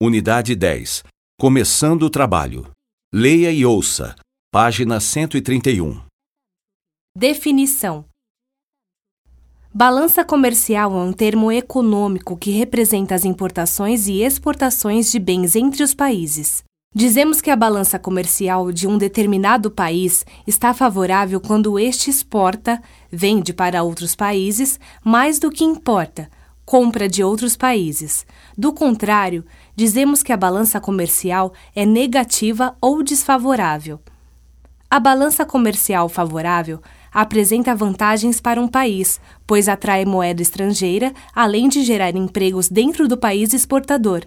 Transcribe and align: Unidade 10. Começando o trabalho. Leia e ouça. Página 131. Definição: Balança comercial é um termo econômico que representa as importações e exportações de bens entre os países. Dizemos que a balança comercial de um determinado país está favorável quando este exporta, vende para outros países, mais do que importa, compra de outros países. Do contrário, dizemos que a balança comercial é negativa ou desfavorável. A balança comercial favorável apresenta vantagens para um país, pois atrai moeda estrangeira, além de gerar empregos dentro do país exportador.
Unidade 0.00 0.54
10. 0.54 1.02
Começando 1.40 2.04
o 2.04 2.10
trabalho. 2.10 2.70
Leia 3.12 3.50
e 3.50 3.66
ouça. 3.66 4.14
Página 4.48 5.00
131. 5.00 6.00
Definição: 7.16 8.04
Balança 9.74 10.24
comercial 10.24 10.92
é 10.92 11.02
um 11.02 11.12
termo 11.12 11.50
econômico 11.50 12.36
que 12.36 12.52
representa 12.52 13.16
as 13.16 13.24
importações 13.24 14.06
e 14.06 14.22
exportações 14.22 15.10
de 15.10 15.18
bens 15.18 15.56
entre 15.56 15.82
os 15.82 15.94
países. 15.94 16.62
Dizemos 16.94 17.40
que 17.40 17.50
a 17.50 17.56
balança 17.56 17.98
comercial 17.98 18.70
de 18.70 18.86
um 18.86 18.96
determinado 18.96 19.68
país 19.68 20.24
está 20.46 20.72
favorável 20.72 21.40
quando 21.40 21.76
este 21.76 22.08
exporta, 22.08 22.80
vende 23.10 23.52
para 23.52 23.82
outros 23.82 24.14
países, 24.14 24.78
mais 25.04 25.40
do 25.40 25.50
que 25.50 25.64
importa, 25.64 26.30
compra 26.68 27.08
de 27.08 27.24
outros 27.24 27.56
países. 27.56 28.26
Do 28.54 28.74
contrário, 28.74 29.42
dizemos 29.74 30.22
que 30.22 30.34
a 30.34 30.36
balança 30.36 30.78
comercial 30.78 31.54
é 31.74 31.86
negativa 31.86 32.76
ou 32.78 33.02
desfavorável. 33.02 33.98
A 34.90 35.00
balança 35.00 35.46
comercial 35.46 36.10
favorável 36.10 36.78
apresenta 37.10 37.74
vantagens 37.74 38.38
para 38.38 38.60
um 38.60 38.68
país, 38.68 39.18
pois 39.46 39.66
atrai 39.66 40.04
moeda 40.04 40.42
estrangeira, 40.42 41.14
além 41.34 41.70
de 41.70 41.82
gerar 41.82 42.14
empregos 42.14 42.68
dentro 42.68 43.08
do 43.08 43.16
país 43.16 43.54
exportador. 43.54 44.26